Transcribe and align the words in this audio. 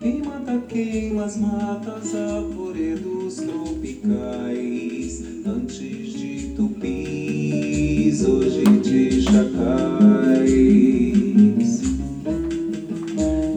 Quem 0.00 0.22
mata, 0.22 0.56
queima 0.68 1.24
as 1.24 1.36
matas, 1.36 2.14
arvoredos 2.14 3.38
tropicais. 3.38 5.24
Antes 5.44 6.12
de 6.12 6.52
tupis, 6.54 8.24
hoje 8.24 8.62
de 8.80 9.22
chacais. 9.22 9.72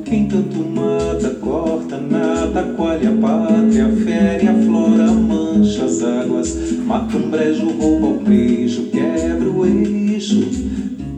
Quem 0.04 0.28
tanto 0.28 0.58
mata, 0.68 1.30
corta, 1.40 2.00
nada, 2.00 2.64
coalha 2.76 3.12
a 3.12 3.18
pátria, 3.18 3.88
fere 4.04 4.48
a 4.48 4.54
flora, 4.66 5.12
mancha 5.12 5.86
as 5.86 6.02
águas. 6.02 6.58
Mata 6.88 7.18
um 7.18 7.30
brejo, 7.30 7.70
rouba 7.70 8.08
o 8.08 8.20
beijo, 8.20 8.90
quebra 8.90 9.48
o 9.48 9.64
eixo. 9.64 10.42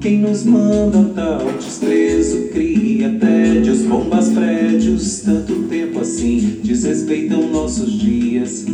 Quem 0.02 0.20
nos 0.20 0.44
manda 0.44 1.02
tal 1.16 1.46
desprezo, 1.54 2.50
cria 2.50 3.18
tédios, 3.18 3.84
bombas, 3.84 4.28
tanto 5.24 5.64
tempo 5.70 6.02
assim, 6.02 6.60
desrespeitam 6.62 7.48
nossos 7.48 7.94
dias, 7.94 8.66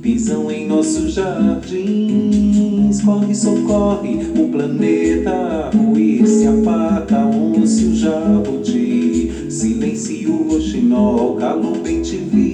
pisam 0.00 0.50
em 0.50 0.66
nossos 0.66 1.12
jardins, 1.12 3.02
corre, 3.02 3.34
socorre 3.34 4.16
o 4.34 4.48
planeta, 4.48 5.70
ruir, 5.74 6.26
se 6.26 6.46
apaga 6.46 7.26
onça 7.26 7.84
o 7.84 7.94
jabuti, 7.94 9.50
silencia 9.50 10.30
o 10.30 10.54
roxinol, 10.54 11.36
calo 11.36 11.76
bem 11.82 12.00
te 12.00 12.16
vi. 12.16 12.51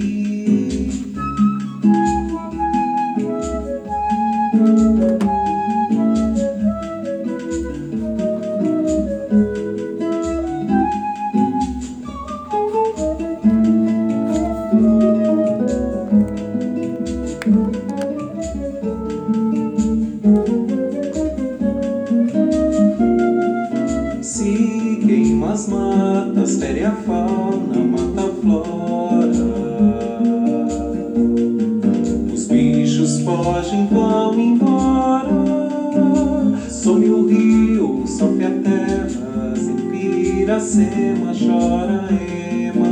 Piracema 40.49 41.31
chora 41.31 42.09
ema. 42.11 42.89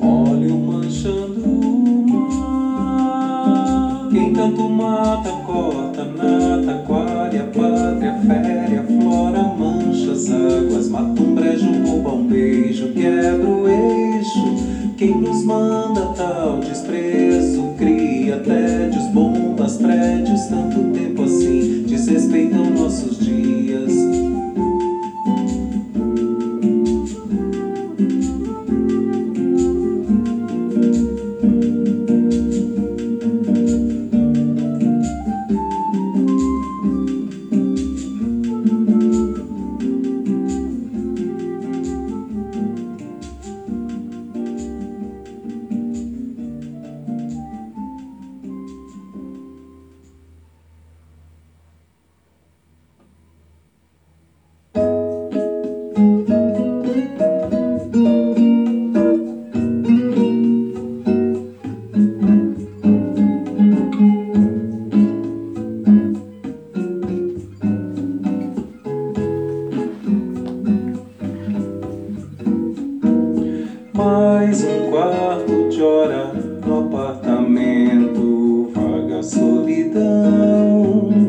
Óleo 0.00 0.56
manchando 0.56 1.42
o 1.44 2.06
mar. 2.30 4.08
Quem 4.08 4.32
tanto 4.32 4.68
mata, 4.68 5.30
corta, 5.44 6.04
nata, 6.04 6.74
aquária, 6.74 7.50
pátria, 7.52 8.14
fere 8.20 8.78
a 8.78 8.84
flora, 8.84 9.42
mancha 9.42 10.12
as 10.12 10.30
águas, 10.30 10.88
mata 10.88 11.20
um 11.20 11.34
brejo, 11.34 11.66
rouba 11.84 12.12
um 12.12 12.28
beijo, 12.28 12.92
quebra 12.92 13.48
o 13.48 13.68
eixo. 13.68 14.54
Quem 14.96 15.20
nos 15.20 15.42
manda 15.42 16.02
tal 16.16 16.60
desprezo, 16.60 17.74
cria 17.76 18.38
tédios, 18.38 19.08
bombas, 19.08 19.76
prédios, 19.78 20.42
tanto 20.42 20.84
tempo 20.92 21.24
assim, 21.24 21.82
desrespeitam 21.84 22.70
nossos 22.70 23.13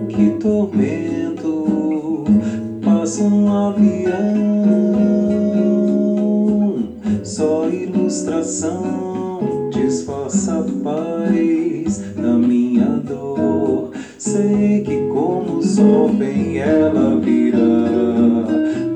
que 0.07 0.29
tormento. 0.39 2.23
Passa 2.83 3.23
um 3.23 3.51
avião, 3.51 4.13
só 7.23 7.67
ilustração, 7.69 9.69
disfarça 9.71 10.59
a 10.59 10.63
paz 10.83 12.03
da 12.15 12.33
minha 12.33 12.85
dor. 12.85 13.91
Sei 14.17 14.81
que 14.81 15.07
como 15.07 15.57
o 15.57 15.63
sol 15.63 16.09
vem, 16.09 16.57
ela 16.57 17.19
virá. 17.19 17.57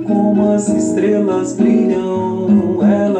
Como 0.07 0.51
as 0.51 0.69
estrelas 0.69 1.53
brilham, 1.53 2.83
ela 2.83 3.18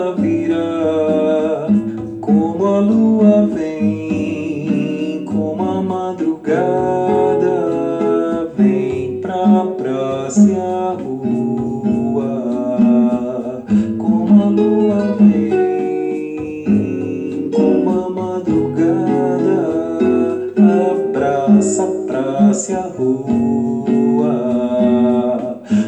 rua. 22.99 24.35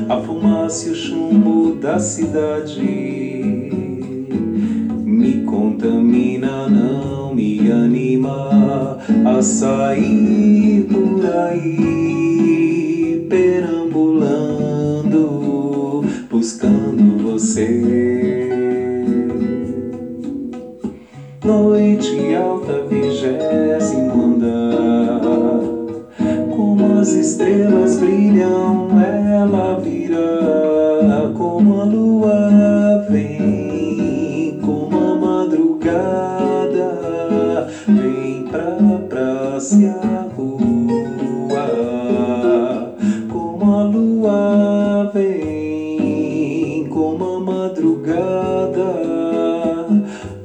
A 0.08 0.16
fumaça 0.22 0.88
e 0.88 0.92
o 0.92 0.96
chumbo 0.96 1.76
da 1.76 2.00
cidade 2.00 2.80
me 5.04 5.44
contamina, 5.46 6.70
não 6.70 7.36
me 7.36 7.70
anima 7.72 8.98
a 9.26 9.42
sair 9.42 10.88
por 10.90 11.26
aí 11.26 13.28
perambulando, 13.30 16.06
buscando 16.30 17.18
você. 17.24 18.11
Ela 28.42 29.80
virá. 29.80 31.32
Como 31.38 31.82
a 31.82 31.84
lua 31.86 33.06
vem, 33.10 34.60
como 34.62 34.98
a 34.98 35.16
madrugada 35.16 36.90
vem 37.88 38.44
pra 38.44 39.00
praça 39.10 40.30
rua. 40.36 41.66
Como 43.32 43.72
a 43.72 43.84
lua 43.84 45.12
vem, 45.14 46.88
como 46.90 47.24
a 47.24 47.40
madrugada 47.40 48.92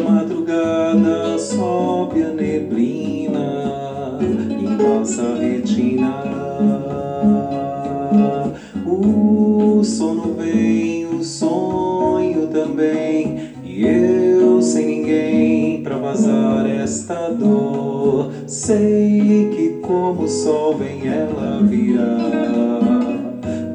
Sei 18.72 19.50
que 19.54 19.68
como 19.86 20.22
o 20.22 20.28
sol 20.28 20.78
vem, 20.78 21.06
ela 21.06 21.62
virá. 21.62 22.16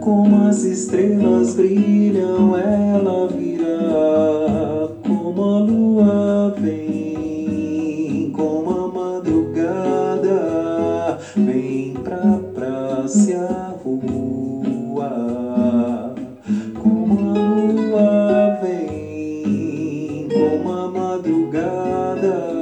Como 0.02 0.48
as 0.48 0.64
estrelas 0.64 1.54
brilham, 1.54 2.58
ela 2.58 3.28
virá. 3.28 4.90
Como 5.08 5.44
a 5.44 5.60
lua 5.60 6.56
vem, 6.60 8.32
como 8.36 8.72
a 8.72 8.88
madrugada 8.88 10.40
vem 11.36 11.94
pra 12.04 12.40
praça 12.56 13.78
rua, 13.84 15.14
como 16.82 17.20
a 17.20 17.34
lua 17.34 18.60
vem, 18.64 20.28
como 20.34 20.72
a 20.72 20.88
madrugada 20.90 22.56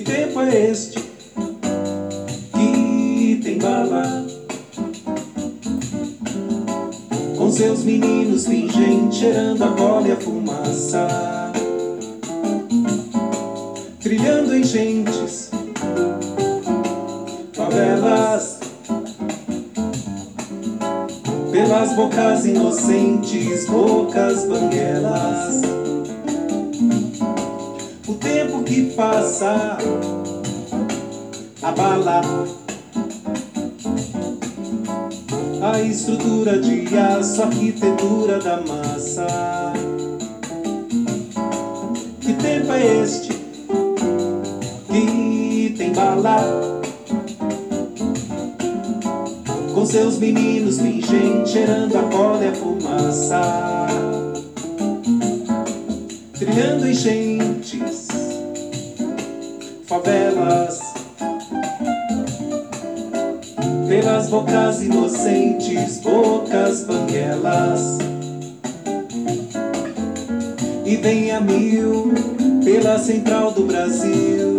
Que 0.00 0.06
tempo 0.06 0.40
é 0.40 0.70
este 0.70 0.98
que 2.54 3.40
tem 3.42 3.58
bala? 3.58 4.26
Com 7.36 7.50
seus 7.50 7.84
meninos 7.84 8.46
fingem 8.46 9.12
cheirando 9.12 9.62
a 9.62 9.68
cola 9.72 10.08
e 10.08 10.12
a 10.12 10.16
fumaça, 10.16 11.52
trilhando 14.00 14.56
em 14.56 14.64
gentes, 14.64 15.50
favelas, 17.52 18.58
pelas 21.52 21.94
bocas 21.94 22.46
inocentes, 22.46 23.66
bocas 23.66 24.46
banguelas. 24.46 25.79
Tempo 28.80 28.90
que 28.90 28.94
passa 28.94 29.78
abala 31.62 32.20
a 35.62 35.80
estrutura 35.82 36.58
de 36.58 36.96
aço, 36.96 37.42
a 37.42 37.46
arquitetura 37.46 38.38
da 38.38 38.60
massa. 38.62 39.26
Que 42.20 42.32
tempo 42.34 42.72
é 42.72 43.02
este 43.02 43.28
que 44.90 45.74
tem 45.76 45.92
bala? 45.92 46.80
Com 49.74 49.86
seus 49.86 50.18
meninos 50.18 50.78
fingem 50.78 51.44
cheirando 51.46 51.96
a 51.96 52.02
cola 52.04 52.44
e 52.44 52.48
a 52.48 52.54
fumaça 52.54 53.60
trilhando 56.38 56.88
enchentes, 56.88 57.29
favelas, 60.10 60.80
pelas 63.88 64.28
bocas 64.28 64.82
inocentes, 64.82 65.98
bocas 65.98 66.82
banguelas, 66.84 67.98
e 70.84 70.96
vem 70.96 71.30
a 71.30 71.40
mil 71.40 72.12
pela 72.64 72.98
central 72.98 73.52
do 73.52 73.64
Brasil, 73.66 74.58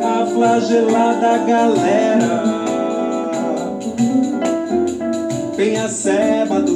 a 0.00 0.26
flagelada 0.26 1.38
galera. 1.38 2.60
Vem 5.56 5.78
a 5.78 5.88
Sé 5.88 6.44
Madureira, 6.46 6.69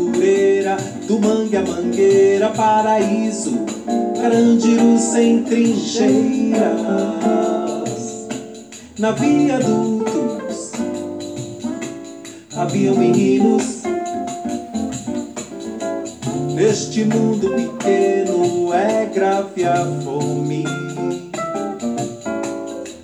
do 1.06 1.18
Mangue 1.18 1.56
a 1.56 1.62
Mangueira, 1.62 2.50
Paraíso, 2.50 3.58
Carandiru 4.20 4.98
sem 4.98 5.42
trincheiras. 5.42 6.64
Na 8.98 9.12
viadutos 9.12 10.72
haviam 12.56 12.96
meninos. 12.96 13.82
Neste 16.54 17.04
mundo 17.04 17.50
pequeno 17.50 18.72
é 18.72 19.06
grave 19.06 19.64
a 19.64 19.84
fome. 20.02 20.64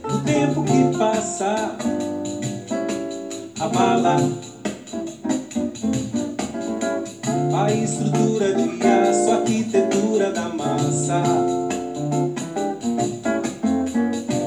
O 0.05 0.19
tempo 0.25 0.63
que 0.63 0.97
passa 0.97 1.77
abala 3.59 4.17
a 7.71 7.75
estrutura 7.75 8.53
de 8.53 8.85
aço, 8.85 9.31
a 9.31 9.35
arquitetura 9.37 10.33
da 10.33 10.49
massa. 10.49 11.23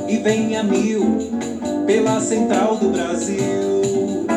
E 0.09 0.17
vem 0.17 0.57
a 0.57 0.63
mil 0.63 1.31
pela 1.87 2.19
central 2.19 2.75
do 2.75 2.89
Brasil, 2.89 4.27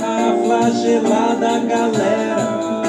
a 0.00 0.44
flagelada 0.44 1.58
galera. 1.66 2.82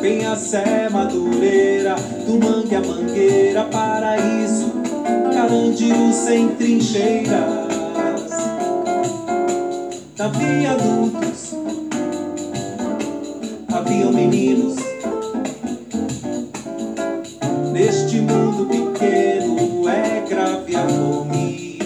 Vem 0.00 0.26
a 0.26 0.34
Sé 0.34 0.88
Madureira, 0.90 1.94
do 2.26 2.32
Mangue 2.32 2.74
a 2.74 2.80
Mangueira, 2.80 3.64
Paraíso, 3.64 4.72
Carandiru 5.32 6.12
sem 6.12 6.48
trincheiras. 6.56 7.70
Na 10.18 10.28
viadutos 10.28 11.29
haviam 13.90 14.12
meninos. 14.12 14.76
Neste 17.72 18.20
mundo 18.20 18.66
pequeno 18.66 19.88
é 19.88 20.20
grave 20.28 20.76
a 20.76 20.88
fome 20.88 21.78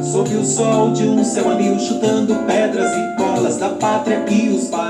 Sob 0.01 0.35
o 0.35 0.45
sol 0.45 0.93
de 0.93 1.03
um 1.03 1.23
céu 1.23 1.51
anil 1.51 1.77
Chutando 1.79 2.35
pedras 2.47 2.91
e 2.91 3.17
bolas 3.17 3.57
da 3.57 3.69
pátria 3.69 4.21
que 4.21 4.49
os 4.49 4.69
pariu 4.69 4.84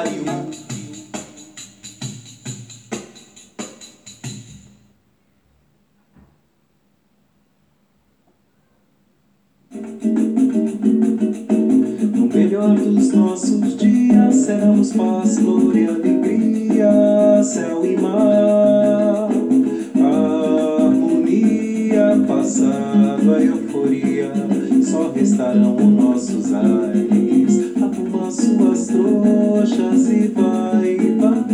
Dos 12.73 13.13
nossos 13.13 13.77
dias 13.77 14.35
seremos 14.37 14.91
paz, 14.93 15.37
glória 15.37 15.91
alegria, 15.91 17.43
céu 17.43 17.85
e 17.85 17.95
mar, 17.95 19.29
harmonia, 20.73 22.17
passado 22.27 23.35
a 23.35 23.39
euforia, 23.39 24.33
só 24.83 25.11
restarão 25.11 25.75
os 25.75 25.83
nossos 25.83 26.51
ares. 26.53 27.71
Arruma 27.77 28.31
suas 28.31 28.87
trouxas 28.87 30.09
e 30.09 30.27
vai, 30.29 30.97
vai. 31.19 31.45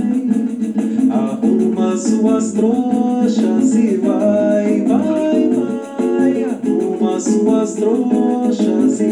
Arruma 1.12 1.98
suas 1.98 2.54
trouxas 2.54 3.76
e 3.76 3.98
vai, 3.98 4.86
vai, 4.88 5.50
vai. 5.50 6.44
Arruma 6.46 7.20
suas 7.20 7.74
trouxas 7.74 9.02
e 9.02 9.11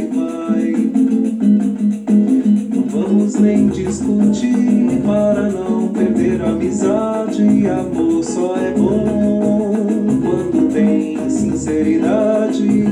amizade. 6.69 7.67
Amor 7.67 8.23
só 8.23 8.55
é 8.55 8.71
bom 8.71 9.75
quando 10.21 10.71
tem 10.71 11.29
sinceridade. 11.29 12.85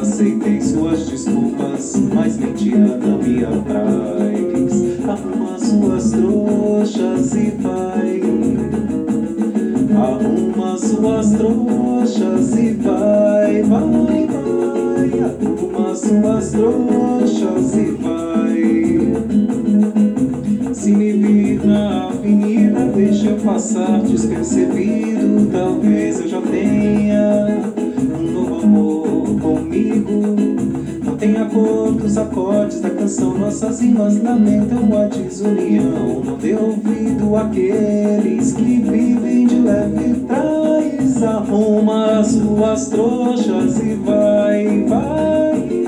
Aceitei 0.00 0.60
suas 0.60 1.08
desculpas, 1.08 1.96
mas 2.14 2.36
mentira 2.36 2.96
não 2.96 3.18
me 3.18 3.44
apraz. 3.44 5.08
Arruma 5.08 5.58
suas 5.58 6.10
trouxas 6.12 7.34
e 7.34 7.50
vai. 7.60 8.20
Arruma 9.96 10.78
suas 10.78 11.30
trouxas 11.30 12.56
e 12.56 12.72
vai, 12.74 13.62
vai, 13.62 14.26
vai. 14.26 15.20
Arruma 15.20 15.94
suas 15.94 16.50
trouxas 16.50 17.76
e 17.76 17.90
vai. 18.00 18.13
Passar 23.74 24.00
despercebido. 24.02 25.50
Talvez 25.50 26.20
eu 26.20 26.28
já 26.28 26.40
tenha 26.40 27.72
um 28.16 28.30
novo 28.30 28.62
amor 28.62 29.40
comigo. 29.40 30.36
Não 31.04 31.16
Tem 31.16 31.36
a 31.36 31.44
cor 31.46 31.92
dos 31.92 32.16
acordes 32.16 32.80
da 32.80 32.90
canção 32.90 33.38
Nossas 33.38 33.80
rimas 33.80 34.22
lamentam 34.22 34.90
a 35.00 35.06
desunião 35.06 36.22
Não 36.24 36.36
dê 36.36 36.54
ouvido 36.54 37.36
àqueles 37.36 38.52
que 38.52 38.80
vivem 38.80 39.46
de 39.46 39.54
leve 39.60 40.20
trás 40.26 41.22
Arruma 41.22 42.22
suas 42.24 42.88
trouxas 42.88 43.78
e 43.78 43.94
vai, 43.94 44.84
vai 44.86 45.86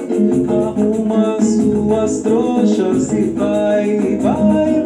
Arruma 0.48 1.38
suas 1.40 2.20
trouxas 2.20 3.12
e 3.12 3.22
vai, 3.32 4.18
vai 4.22 4.85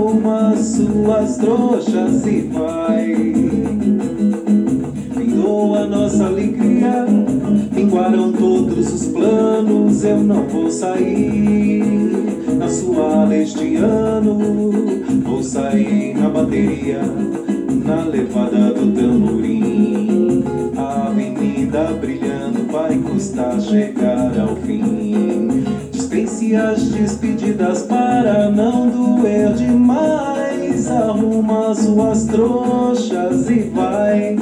Arruma 0.00 0.56
suas 0.56 1.36
trouxas 1.36 2.26
e 2.26 2.40
vai 2.50 3.14
Vindou 5.14 5.76
a 5.76 5.84
nossa 5.84 6.24
alegria 6.24 7.04
Minguaram 7.70 8.32
todos 8.32 8.94
os 8.94 9.08
planos 9.08 10.02
Eu 10.02 10.16
não 10.20 10.48
vou 10.48 10.70
sair. 10.70 11.84
Na 12.58 12.66
sua 12.70 13.36
este 13.36 13.76
ano 13.76 14.38
Vou 15.22 15.42
sair 15.42 16.14
na 16.14 16.30
bateria 16.30 17.02
Na 17.84 18.02
levada 18.04 18.72
do 18.72 18.92
tamborim 18.92 20.42
A 20.78 21.08
avenida 21.08 21.92
brilhando 22.00 22.72
Vai 22.72 22.96
custar 22.96 23.60
chegar 23.60 24.32
ao 24.40 24.56
fim 24.56 25.59
Dispense 26.50 26.56
as 26.56 26.82
despedidas 26.88 27.82
Para 27.82 28.50
não 28.50 28.88
doer 28.88 29.52
demais. 29.54 30.90
Arruma 30.90 31.74
suas 31.74 32.24
trouxas 32.24 33.48
e 33.48 33.60
vai. 33.70 34.36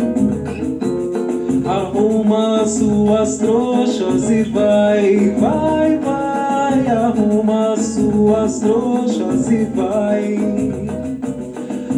Arruma 1.66 2.66
suas 2.66 3.38
trouxas 3.38 4.30
e 4.30 4.44
vai, 4.44 5.34
vai, 5.38 5.98
vai. 5.98 6.86
Arruma 6.96 7.76
suas 7.76 8.60
trouxas 8.60 9.50
e 9.50 9.64
vai. 9.64 10.38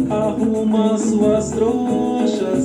Arruma 0.09 0.97
suas 0.97 1.51
trouxas 1.51 2.60